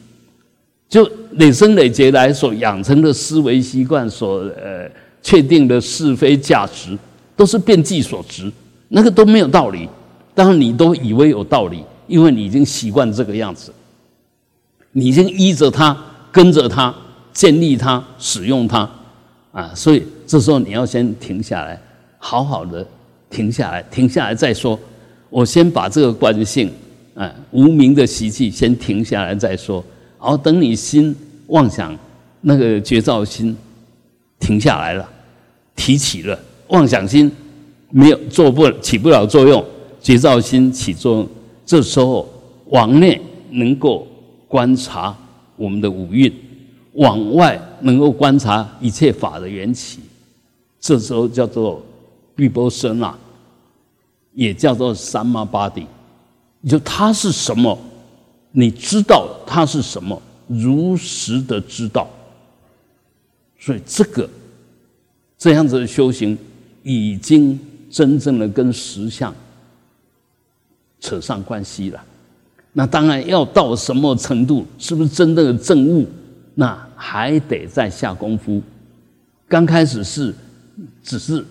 [0.89, 4.89] 就累生累劫来所养成的思维习惯，所呃
[5.21, 6.97] 确定的是非价值。
[7.37, 8.49] 都是变计所执，
[8.91, 9.89] 那个都没有道理。
[10.37, 13.73] 当然，你都以为有道理，因为你已经习惯这个样子，
[14.93, 15.97] 你已经依着它、
[16.31, 16.95] 跟着它、
[17.35, 18.89] 建立它、使用它
[19.53, 19.71] 啊。
[19.75, 21.79] 所以这时候你要先停下来，
[22.17, 22.87] 好好的
[23.29, 24.79] 停下来，停下来再说。
[25.29, 26.73] 我先把这个惯性
[27.15, 29.85] 啊、无名的习气先停下来再说。
[30.19, 31.15] 然后等你心
[31.49, 31.95] 妄想
[32.41, 33.55] 那个觉照心
[34.39, 35.07] 停下来了，
[35.77, 36.39] 提起了。
[36.69, 37.31] 妄想心
[37.91, 39.63] 没有做不起不了作用，
[40.01, 41.29] 觉照心起作用。
[41.67, 42.29] 这时候
[42.67, 43.21] 往内
[43.51, 44.07] 能够
[44.49, 45.17] 观察
[45.57, 46.33] 我们的五蕴，
[46.95, 50.01] 往外能够观察一切法的缘起。
[50.81, 51.81] 这时候叫做
[52.35, 53.17] 毕波生啊，
[54.33, 55.87] 也叫做三摩巴底。
[56.69, 57.79] 就它是什么？
[58.51, 60.21] 你知道它是什么？
[60.49, 62.09] 如实的知道。
[63.59, 64.29] 所以这个
[65.39, 66.37] 这样子的修行。
[66.87, 67.59] 已经
[67.91, 69.35] 真正的跟实相
[71.01, 72.05] 扯上关系了，
[72.75, 76.07] 那当然要到什么程度，是不是真正的证悟，
[76.55, 78.63] 那还得再下功夫。
[79.49, 80.35] 刚开始是
[81.03, 81.45] 只是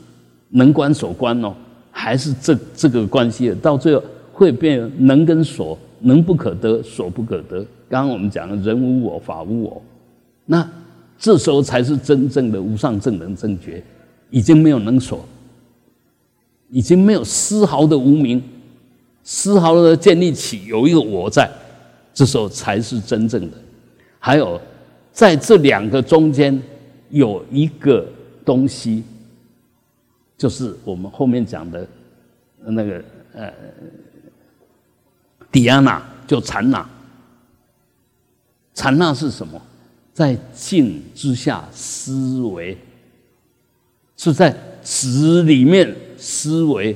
[0.49, 1.53] 能观所观哦，
[1.91, 7.59] 还是这这个关系，到最后会变能跟所，能不可得，所不可得。
[7.89, 9.81] 刚刚我们讲人无我，法无我，
[10.45, 10.67] 那
[11.17, 13.83] 这时候才是真正的无上正能正觉。
[14.29, 15.23] 已经没有能所，
[16.71, 18.41] 已经没有丝毫的无名，
[19.23, 21.47] 丝毫的建立起有一个我在，
[22.15, 23.57] 这时候才是真正的。
[24.17, 24.59] 还有
[25.13, 26.61] 在这两个中间
[27.09, 28.05] 有一个
[28.43, 29.03] 东西，
[30.37, 31.87] 就是我们后面讲的
[32.57, 33.01] 那个
[33.33, 33.53] 呃，
[35.49, 36.89] 迪安娜就禅那，
[38.73, 39.61] 禅那是什么？
[40.13, 42.77] 在静之下思维。
[44.15, 46.95] 是在词里面思维，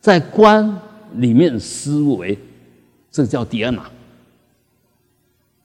[0.00, 0.80] 在观
[1.16, 2.38] 里面思维，
[3.10, 3.90] 这叫第二拿。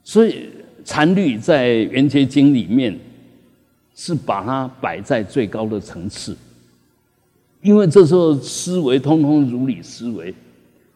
[0.10, 0.50] 所以
[0.84, 2.98] 禅律在《圆觉经》里面
[3.94, 6.36] 是把它摆在最高的层次，
[7.62, 10.34] 因为这时候思维通通如理思维。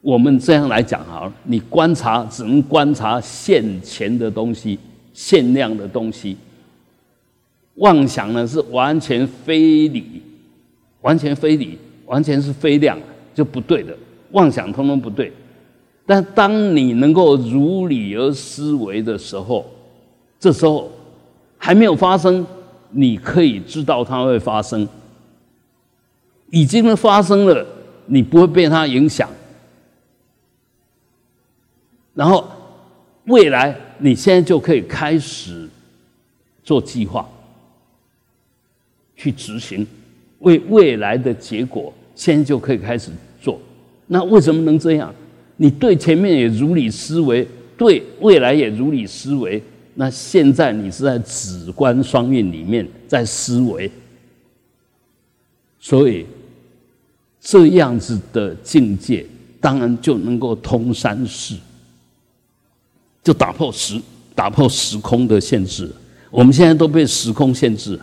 [0.01, 4.79] 我们这样来讲好了，你观察只能观察现前的东西、
[5.13, 6.35] 限量的东西。
[7.75, 10.23] 妄想呢是完全非理，
[11.01, 12.15] 完全非理，完。
[12.15, 12.99] 完全是非量，
[13.35, 13.95] 就不对的，
[14.31, 15.31] 妄想通通不对。
[16.05, 19.65] 但当你能够如理而思维的时候，
[20.39, 20.91] 这时候
[21.57, 22.45] 还没有发生，
[22.89, 24.85] 你可以知道它会发生；
[26.51, 27.65] 已经发生了，
[28.05, 29.29] 你不会被它影响。
[32.13, 32.45] 然后
[33.25, 35.69] 未来，你现在就可以开始
[36.65, 37.27] 做计划，
[39.15, 39.87] 去执行，
[40.39, 43.09] 为未来的结果，现在就可以开始
[43.41, 43.57] 做。
[44.05, 45.15] 那为什么能这样？
[45.57, 49.61] 你对前面也如理思维，对未来也如理思维。
[49.95, 53.91] 那现在你是在止观双运里面在思维，
[55.79, 56.25] 所以
[57.39, 59.23] 这样子的境界，
[59.61, 61.55] 当然就能够通三世，
[63.23, 64.01] 就打破时
[64.33, 65.87] 打破时空的限制。
[66.31, 67.99] 我们现在都被时空限制，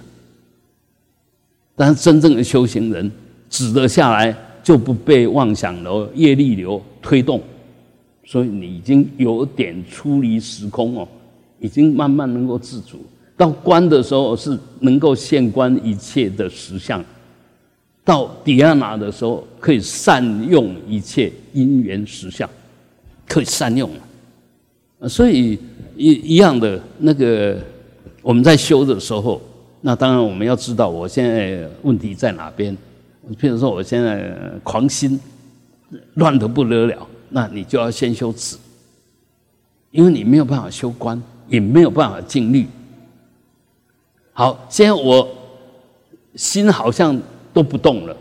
[1.75, 3.11] 但是真正的修行人
[3.49, 4.37] 止得下来。
[4.63, 7.41] 就不被妄想流、业力流推动，
[8.25, 11.09] 所以你已经有点出离时空哦，
[11.59, 12.99] 已经慢慢能够自主。
[13.37, 17.03] 到观的时候是能够现观一切的实相，
[18.05, 22.49] 到底亚拿的时候可以善用一切因缘实相，
[23.27, 25.09] 可以善用了。
[25.09, 25.59] 所以
[25.97, 27.57] 一一样的那个
[28.21, 29.41] 我们在修的时候，
[29.81, 32.77] 那当然我们要知道我现在问题在哪边。
[33.37, 35.19] 譬如说，我现在狂心
[36.15, 38.57] 乱得不得了，那你就要先修止，
[39.91, 42.67] 因为你没有办法修观，也没有办法静虑。
[44.33, 45.29] 好，现在我
[46.35, 47.21] 心好像
[47.53, 48.17] 都不动了，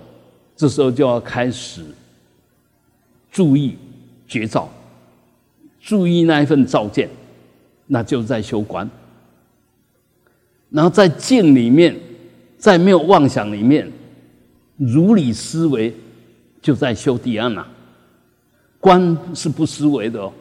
[0.56, 1.84] 这时候就要开始
[3.32, 3.78] 注意
[4.28, 4.70] 觉照，
[5.80, 7.10] 注意那一份照见，
[7.88, 8.88] 那就在修观。
[10.70, 11.96] 然后在静里面，
[12.58, 13.92] 在没有妄想里面。
[14.80, 15.94] 如理思维，
[16.62, 17.68] 就在修地安呐。
[18.80, 20.32] 观是不思维的哦，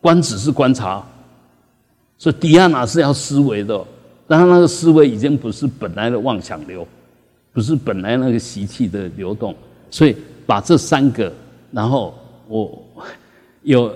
[0.00, 1.04] 观只是观察，
[2.16, 3.84] 所以迪安娜是要思维的。
[4.28, 6.86] 但是那个思维已经不是本来的妄想流，
[7.52, 9.52] 不是本来那个习气的流动。
[9.90, 10.14] 所以
[10.46, 11.32] 把这三个，
[11.72, 12.14] 然后
[12.46, 12.80] 我
[13.62, 13.92] 有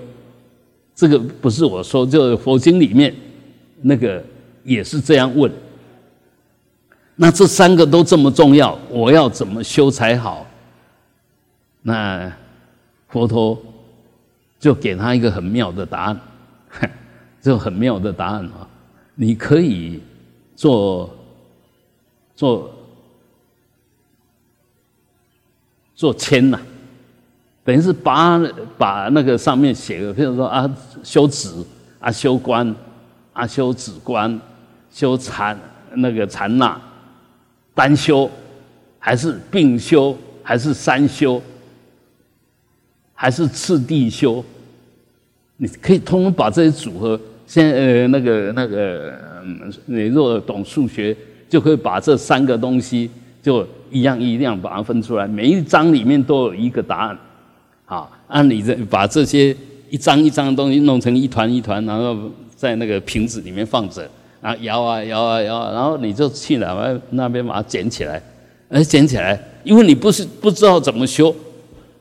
[0.93, 3.15] 这个不是我说，就佛经里面
[3.81, 4.21] 那个
[4.65, 5.49] 也是这样问。
[7.15, 10.45] 那这三个都这么重要，我要怎么修才好？
[11.81, 12.31] 那
[13.07, 13.57] 佛陀
[14.59, 16.19] 就给他一个很妙的答案，
[17.41, 18.67] 就很妙的答案啊！
[19.13, 20.01] 你可以
[20.55, 21.09] 做
[22.35, 22.69] 做
[25.95, 26.59] 做签呐，
[27.63, 28.37] 等于是把
[28.77, 30.69] 把那个上面写个，譬如说啊，
[31.01, 31.49] 修止
[31.99, 32.75] 啊，修观
[33.31, 34.41] 啊，修止观，
[34.91, 35.57] 修禅
[35.93, 36.77] 那个禅那。
[37.75, 38.27] 单修，
[38.97, 41.39] 还是并修，还是三修，
[43.13, 44.43] 还是次第修？
[45.57, 49.13] 你可以通通把这些组合，先呃那个那个，
[49.85, 51.15] 你若懂数学，
[51.49, 53.09] 就可以把这三个东西
[53.43, 55.27] 就一样一样把它分出来。
[55.27, 57.17] 每一章里面都有一个答案，
[57.85, 59.55] 好，按你这把这些
[59.89, 64.09] 一张一张的东西弄成一团一团，然后在那个瓶子里面放着。
[64.45, 68.21] 啊，摇啊摇啊摇，然后你就去哪边那边把它捡起来，
[68.69, 71.35] 哎，捡起来，因为你不是不知道怎么修，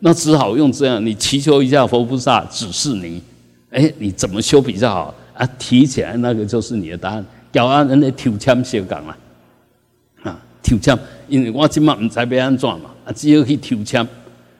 [0.00, 3.22] 那只好用这样，你祈求一下佛菩萨指示你，
[3.70, 5.48] 哎，你怎么修比较好啊？
[5.59, 7.24] 提起来那个就是你的答案。
[7.50, 9.16] 叫啊，人家抽签修岗了，
[10.24, 10.94] 啊，抽签，
[11.26, 14.07] 因为我今晚唔知要安怎嘛，啊，只有去抽签。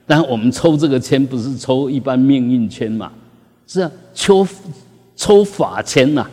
[0.07, 3.13] 但我们抽这个签不是抽一般命运签嘛，
[3.67, 4.47] 是啊，抽
[5.15, 6.27] 抽法签呐。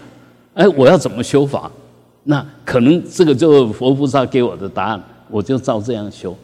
[0.53, 1.71] 哎，我要怎么修法？
[2.23, 6.37] 那可能这个就佛菩萨给我的答案，我就照这样修。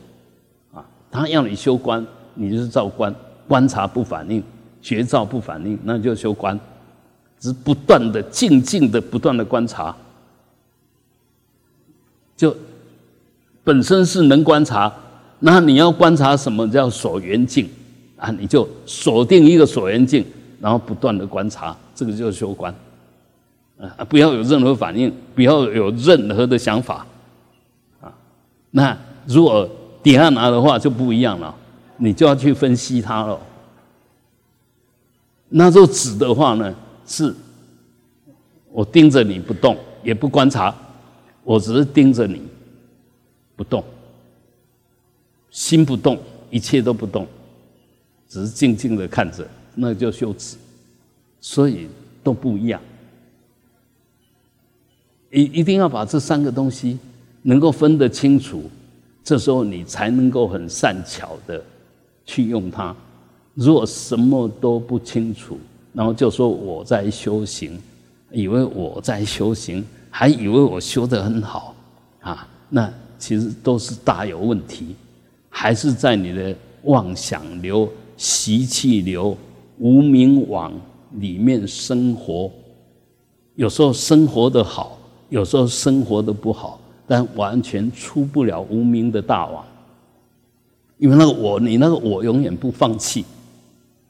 [0.73, 3.13] 啊，他要你修观，你就是照观，
[3.47, 4.43] 观察不反应，
[4.81, 6.59] 觉照不反应，那就修观，
[7.39, 9.95] 只不断的、静静的、不断的观察，
[12.35, 12.55] 就
[13.63, 14.91] 本身是能观察。
[15.39, 17.69] 那你要观察什么叫所缘境
[18.15, 18.31] 啊？
[18.31, 20.25] 你就锁定一个所缘境，
[20.59, 22.73] 然后不断的观察，这个就是修观。
[23.79, 27.05] 啊，不要有任何反应，不要有任何的想法，
[28.01, 28.11] 啊，
[28.71, 28.97] 那
[29.27, 29.69] 如果
[30.01, 31.53] 底下拿的话就不一样了，
[31.97, 33.39] 你就要去分析它了。
[35.49, 36.75] 那做纸的话呢，
[37.05, 37.33] 是
[38.71, 40.75] 我盯着你不动，也不观察，
[41.43, 42.41] 我只是盯着你
[43.55, 43.83] 不动，
[45.51, 46.17] 心不动，
[46.49, 47.27] 一切都不动，
[48.27, 50.57] 只是静静的看着，那就修止，
[51.39, 51.87] 所以
[52.23, 52.81] 都不一样。
[55.37, 56.97] 一一定要把这三个东西
[57.43, 58.63] 能够分得清楚，
[59.23, 61.63] 这时候你才能够很善巧的
[62.25, 62.95] 去用它。
[63.53, 65.59] 如果什么都不清楚，
[65.93, 67.79] 然后就说我在修行，
[68.31, 71.75] 以为我在修行，还以为我修得很好
[72.21, 74.95] 啊，那其实都是大有问题，
[75.49, 79.37] 还是在你的妄想流、习气流、
[79.77, 80.73] 无名网
[81.19, 82.51] 里面生活。
[83.53, 84.96] 有时候生活的好，
[85.29, 89.65] 有时候生活的不好，但完全出不了无名的大王，
[90.97, 93.25] 因为那个我，你那个我永远不放弃。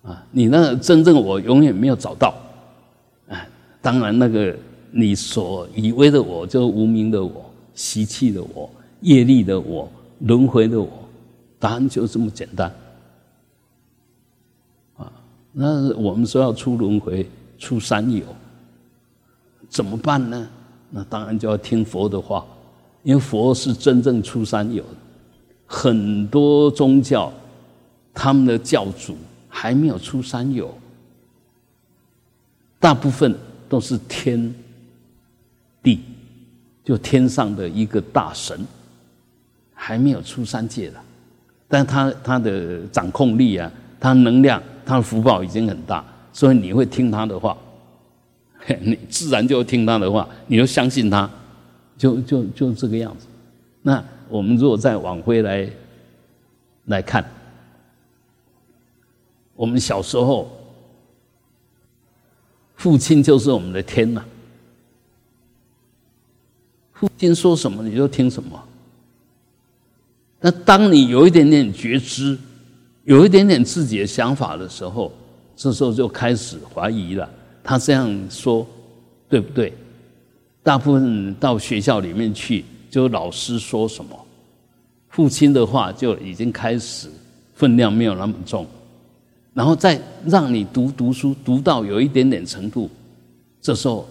[0.03, 2.33] 啊，你那个真正我永远没有找到，
[3.27, 3.45] 哎，
[3.81, 4.55] 当然那个
[4.89, 7.43] 你所以为的我，就无名的我、
[7.73, 8.69] 习气的我、
[9.01, 10.89] 业力的我、轮回的我，
[11.59, 12.73] 答案就这么简单。
[14.95, 15.11] 啊，
[15.51, 18.23] 那我们说要出轮回、出三有，
[19.67, 20.47] 怎么办呢？
[20.89, 22.45] 那当然就要听佛的话，
[23.03, 24.83] 因为佛是真正出三有。
[25.65, 27.31] 很多宗教，
[28.13, 29.17] 他们的教主。
[29.49, 30.71] 还没有出三有，
[32.79, 33.33] 大部分
[33.67, 34.53] 都是天
[35.81, 36.01] 地，
[36.83, 38.63] 就天上的一个大神，
[39.73, 40.99] 还没有出三界的，
[41.67, 47.57] 但他他的掌控力啊，他能量，他的福报已经很大，所以你会听他的话，
[48.81, 51.29] 你自然就听他的话，你就相信他，
[51.97, 53.27] 就就就这个样子。
[53.81, 55.69] 那我们如果再往回来
[56.85, 57.25] 来看。
[59.55, 60.51] 我们小时候，
[62.75, 64.23] 父亲就是我们的天呐。
[66.93, 68.63] 父亲说什么你就听什么。
[70.39, 72.37] 那当你有一点点觉知，
[73.05, 75.11] 有一点点自己的想法的时候，
[75.55, 77.27] 这时候就开始怀疑了。
[77.67, 78.65] 他这样说
[79.27, 79.73] 对不对？
[80.63, 84.17] 大部分到学校里面去，就老师说什么，
[85.09, 87.09] 父亲的话就已经开始
[87.53, 88.65] 分量没有那么重。
[89.53, 92.89] 然后再让你读读书，读到有一点点程度，
[93.59, 94.07] 这时候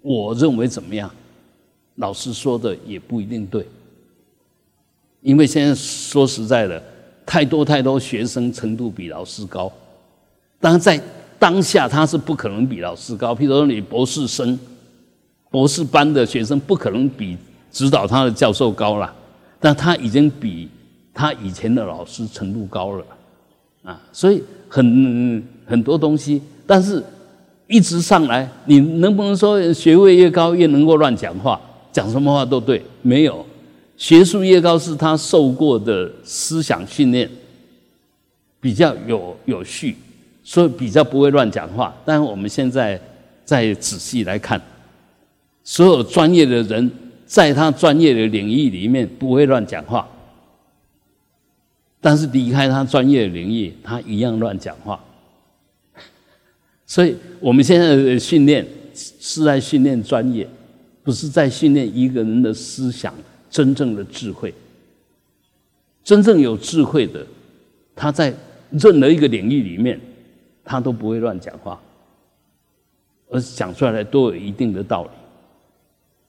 [0.00, 1.10] 我认为怎么样？
[1.96, 3.66] 老师说的也不一定对，
[5.20, 6.82] 因为现在说实在的，
[7.26, 9.70] 太多太多学生程度比老师高，
[10.60, 10.98] 当然在
[11.38, 13.34] 当下他是不可能比老师高。
[13.34, 14.58] 譬如说你博士生、
[15.50, 17.36] 博士班的学生不可能比
[17.70, 19.12] 指导他的教授高了，
[19.60, 20.68] 但他已经比
[21.12, 23.04] 他以前的老师程度高了。
[23.82, 27.04] 啊，所以很很多东西，但是
[27.66, 31.60] 一直上来，你能不能说学位越高越能够乱讲话，
[31.92, 32.82] 讲什么话都对？
[33.02, 33.44] 没有，
[33.96, 37.30] 学术越高是他受过的思想训练
[38.58, 39.96] 比较有有序，
[40.44, 41.92] 所以比较不会乱讲话。
[42.04, 43.00] 但是我们现在
[43.44, 44.60] 再仔细来看，
[45.64, 46.88] 所有专业的人
[47.26, 50.08] 在他专业的领域里面不会乱讲话。
[52.00, 55.02] 但是离开他专业的领域，他一样乱讲话。
[56.86, 58.64] 所以我们现在的训练
[58.94, 60.46] 是在训练专业，
[61.02, 63.14] 不是在训练一个人的思想
[63.50, 64.52] 真正的智慧。
[66.04, 67.26] 真正有智慧的，
[67.96, 68.32] 他在
[68.70, 69.98] 任何一个领域里面，
[70.64, 71.78] 他都不会乱讲话，
[73.30, 75.10] 而讲出来都有一定的道理。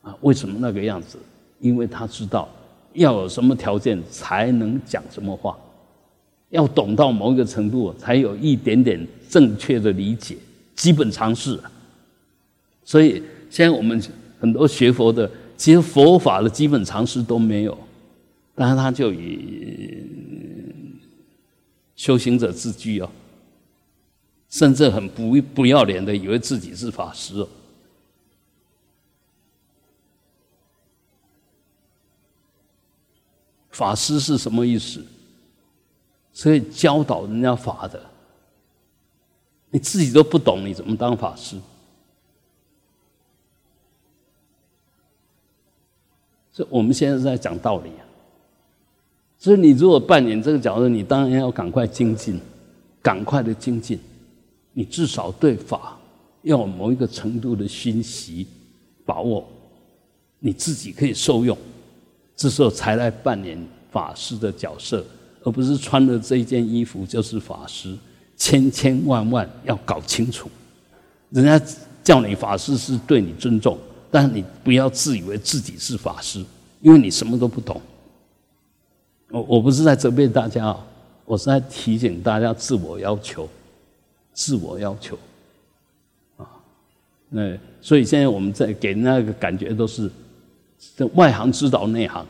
[0.09, 1.17] 啊，为什么那个样子？
[1.59, 2.47] 因为他知道
[2.93, 5.57] 要有什么条件才能讲什么话。
[6.49, 10.37] 要懂到某一个程度，才有一点点正确的理解，
[10.75, 11.59] 基本常识。
[12.83, 13.99] 所以现在我们
[14.39, 17.75] 很多学佛的，其实佛法的基本常识都没有，
[18.53, 20.05] 但是他就以
[21.95, 23.09] 修行者自居哦，
[24.49, 27.47] 甚至很不不要脸的，以为自己是法师哦。
[33.71, 35.05] 法师是什么意思？
[36.31, 38.01] 所以教导人家法的，
[39.69, 41.57] 你自己都不懂，你怎么当法师？
[46.53, 48.03] 所以我们现在是在讲道理啊。
[49.37, 52.39] 所以你如果扮演这个角色，你当然要赶快精进，
[53.01, 53.99] 赶快的精进。
[54.77, 55.97] 你至少对法
[56.43, 58.45] 要有某一个程度的熏习
[59.05, 59.47] 把握，
[60.39, 61.57] 你自己可以受用，
[62.35, 63.57] 这时候才来扮演
[63.89, 65.03] 法师的角色。
[65.43, 67.95] 而不是穿的这一件衣服就是法师，
[68.35, 70.49] 千千万万要搞清楚。
[71.29, 71.63] 人家
[72.03, 73.77] 叫你法师是对你尊重，
[74.09, 76.43] 但你不要自以为自己是法师，
[76.81, 77.79] 因为你什么都不懂。
[79.29, 80.85] 我我不是在责备大家啊，
[81.25, 83.47] 我是在提醒大家自我要求，
[84.35, 85.17] 自我要求
[86.37, 86.45] 啊。
[87.29, 90.11] 那所以现在我们在给那个感觉都是，
[91.15, 92.23] 外行指导内行。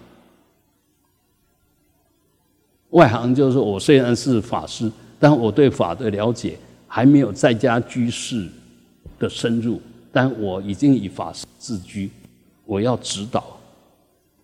[2.91, 4.89] 外行就是我虽然是法师，
[5.19, 8.47] 但我对法的了解还没有在家居士
[9.19, 9.81] 的深入，
[10.13, 12.09] 但我已经以法师自居，
[12.63, 13.59] 我要指导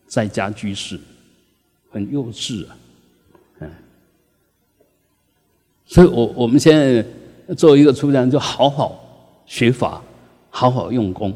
[0.05, 0.99] 在家居士，
[1.91, 2.77] 很幼稚啊，
[3.59, 3.71] 嗯，
[5.85, 7.05] 所以我我们现在
[7.55, 8.99] 作为一个出家人，就好好
[9.45, 10.01] 学法，
[10.49, 11.33] 好好用功，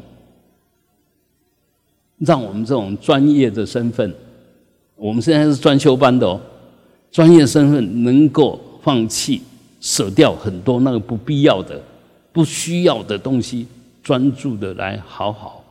[2.18, 4.14] 让我们这种专业的身份，
[4.94, 6.40] 我们现在是专修班的哦。
[7.12, 9.40] 专业身份能够放弃、
[9.80, 11.80] 舍掉很多那个不必要的、
[12.32, 13.66] 不需要的东西，
[14.02, 15.64] 专注的来好好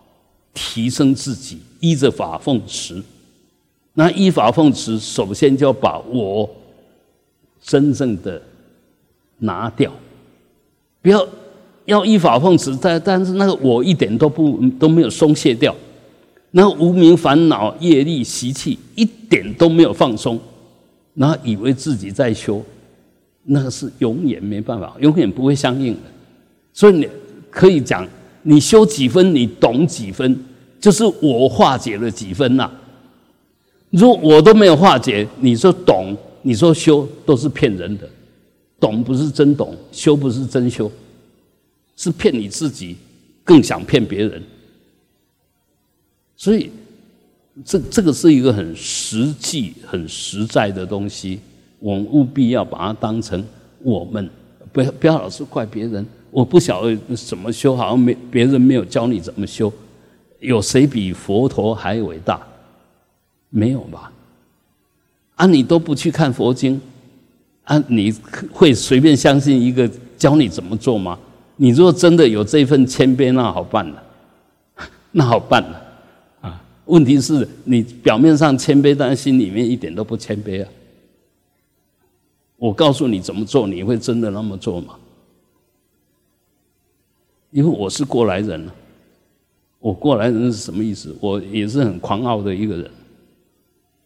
[0.54, 3.04] 提升自己，依着法奉持。
[3.94, 6.50] 那依法奉持，首先就要把我
[7.62, 8.42] 真正的
[9.38, 9.92] 拿掉，
[11.06, 11.28] 不要
[11.86, 15.76] 要依法奉持，但但是那个我一点都不都没有松懈掉，
[16.50, 20.40] 那无名烦恼、业力习气一点都没有放松。
[21.14, 22.60] 然后以为自己在修，
[23.44, 26.00] 那个是永远没办法，永远不会相应的。
[26.74, 27.08] 所以你
[27.52, 28.08] 可以讲，
[28.42, 30.44] 你修几分，你懂几分，
[30.80, 32.72] 就是我化解了几分呐。
[33.92, 38.10] 如果我都没有化解，你说懂，你说修，都是骗人的。
[38.80, 40.92] 懂不是真懂，修不是真修，
[41.96, 42.96] 是骗你自己，
[43.44, 44.44] 更想骗别人。
[46.36, 46.72] 所以。
[47.64, 51.40] 这这个是一个很实际、很实在的东西，
[51.80, 53.42] 我们务必要把它当成
[53.82, 54.30] 我们，
[54.74, 56.06] 不要不要老是怪别人。
[56.32, 59.72] 我不晓得怎么修，好像没别人没有教你怎么修，
[60.42, 62.46] 有谁比佛陀还伟大？
[63.50, 64.12] 没有吧？
[65.36, 66.82] 啊，你都不去看佛经，
[67.66, 68.12] 啊，你
[68.52, 71.20] 会随便相信一个教你怎么做吗？
[71.58, 74.04] 你如果真的有这份谦卑，那好办了，
[75.12, 75.82] 那好办了
[76.42, 76.62] 啊。
[76.86, 80.70] 问题是你表面上谦卑，但心里面一点都不谦卑啊！
[82.58, 84.96] 我告诉你怎么做，你会真的那么做吗？
[87.52, 88.76] 因为我是过来人了，
[89.80, 91.16] 我过来人是什么意思？
[91.20, 92.92] 我也是很狂傲的一个人，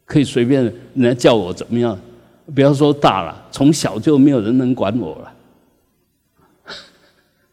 [0.06, 2.00] 可以随便人家叫我怎么样，
[2.54, 5.34] 不要说大了，从小就没有人能管我了，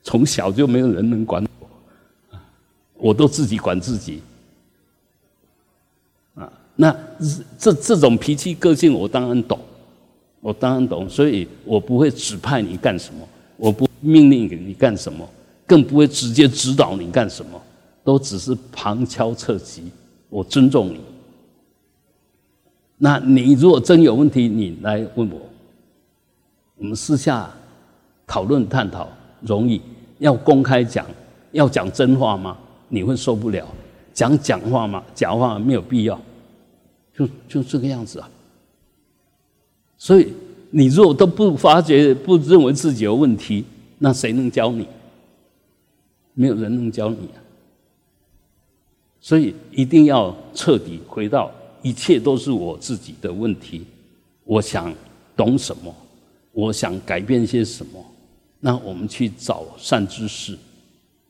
[0.02, 2.38] 从小就没有人能管我，
[2.94, 4.22] 我都自己管自己。
[6.34, 6.96] 啊那
[7.58, 9.58] 这这种脾气个性，我当然懂，
[10.40, 15.28] 我当然懂，所以我不会指派你干什么，我不命令你干什么，
[15.66, 17.60] 更不会直接指导你干什么，
[18.04, 19.90] 都只是旁敲侧击，
[20.28, 21.00] 我尊重你。
[22.98, 25.40] 那你如果真有问题，你来问我，
[26.76, 27.50] 我们私下
[28.26, 29.08] 讨论探讨
[29.40, 29.80] 容易，
[30.18, 31.06] 要公开讲，
[31.52, 32.56] 要讲真话吗？
[32.88, 33.66] 你会受不了，
[34.14, 35.02] 讲假话吗？
[35.14, 36.20] 假话没有必要。
[37.14, 38.28] 就就这个样子啊，
[39.96, 40.32] 所以
[40.70, 43.64] 你如果都不发觉、不认为自己有问题，
[43.98, 44.86] 那谁能教你？
[46.34, 47.40] 没有人能教你啊。
[49.18, 51.50] 所以一定要彻底回到
[51.86, 53.86] 一切都是我自己的问题。
[54.42, 54.92] 我想
[55.36, 55.94] 懂什么，
[56.50, 58.04] 我想改变些什么，
[58.58, 60.58] 那我们去找善知识。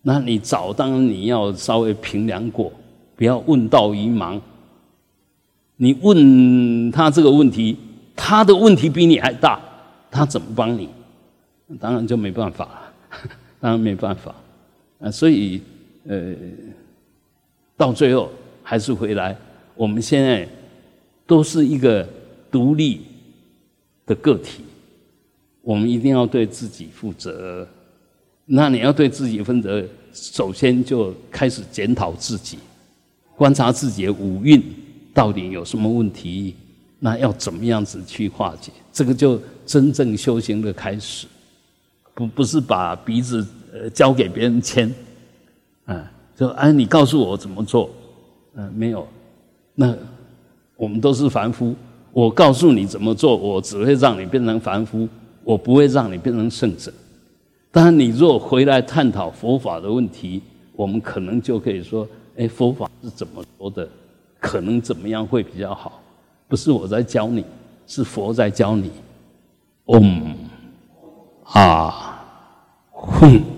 [0.01, 2.73] 那你找，当然你要稍微平量过，
[3.17, 4.41] 不要问道于盲。
[5.77, 7.77] 你问他这个问题，
[8.15, 9.61] 他的问题比你还大，
[10.11, 10.89] 他怎么帮你？
[11.79, 13.29] 当然就没办法了，
[13.61, 14.35] 当然没办法
[15.01, 15.11] 啊！
[15.11, 15.61] 所以，
[16.07, 16.35] 呃，
[17.77, 18.31] 到最后
[18.63, 19.37] 还是回来，
[19.77, 20.49] 我们现在
[21.27, 22.09] 都是一个
[22.51, 23.03] 独立
[24.05, 24.63] 的个体，
[25.63, 27.67] 我们一定要对自己负责。
[28.47, 32.59] 那你要对自己负责，首先就开始检讨自己，
[33.37, 34.63] 观察自己的五蕴。
[35.13, 36.55] 到底有什么问题？
[36.99, 38.71] 那要怎么样子去化解？
[38.93, 41.27] 这个就真正修行的开始，
[42.15, 44.95] 不不是把鼻子呃交给别人牵，
[45.87, 47.91] 啊，就哎你告诉我怎么做，
[48.55, 49.09] 嗯，没有，
[49.77, 49.95] 那
[50.77, 51.75] 我们都是凡夫，
[52.13, 55.07] 我告诉你怎么做，我只会让你变成凡夫，
[55.45, 56.93] 我不会让你变成圣者。
[57.71, 60.43] 当然，你若回来探讨佛法的问题，
[60.75, 63.87] 我们可能就可以说，哎，佛法是怎么说的？
[64.41, 66.01] 可能怎么样会比较好？
[66.49, 67.45] 不是我在教你，
[67.87, 68.91] 是佛在教你。
[69.87, 70.35] 嗡，
[71.45, 72.25] 啊，
[72.93, 73.56] 哼。